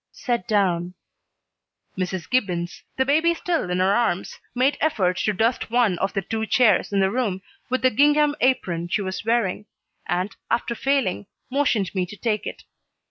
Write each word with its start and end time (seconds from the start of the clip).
"Set 0.11 0.47
down." 0.47 0.95
Mrs. 1.95 2.27
Gibbons, 2.27 2.81
the 2.97 3.05
baby 3.05 3.35
still 3.35 3.69
in 3.69 3.77
her 3.77 3.95
arms, 3.95 4.39
made 4.55 4.75
effort 4.81 5.17
to 5.17 5.31
dust 5.31 5.69
one 5.69 5.99
of 5.99 6.13
the 6.13 6.23
two 6.23 6.47
chairs 6.47 6.91
in 6.91 7.01
the 7.01 7.11
room 7.11 7.43
with 7.69 7.83
the 7.83 7.91
gingham 7.91 8.33
apron 8.41 8.87
she 8.87 9.03
was 9.03 9.23
wearing, 9.23 9.67
and, 10.07 10.35
after 10.49 10.73
failing, 10.73 11.27
motioned 11.51 11.93
me 11.93 12.07
to 12.07 12.17
take 12.17 12.47
it. 12.47 12.63